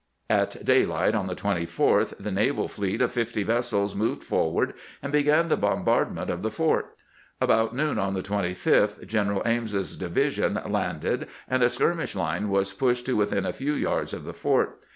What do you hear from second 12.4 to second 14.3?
was pushed to within a few yards of